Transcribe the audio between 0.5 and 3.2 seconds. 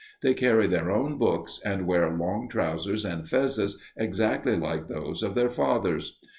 their own books and wear long trousers